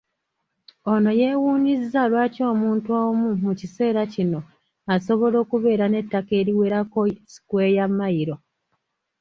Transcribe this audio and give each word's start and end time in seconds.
Ono 0.91 1.09
yeewuunyizza 1.19 2.01
lwaki 2.11 2.41
omuntu 2.51 2.89
omu 3.05 3.27
mu 3.43 3.51
kiseera 3.59 4.01
kino 4.13 4.39
asobola 4.93 5.35
okubeera 5.43 5.85
n’ettaka 5.89 6.31
eriwerako 6.41 6.99
ssikweya 7.11 7.85
Mayiro. 7.97 8.35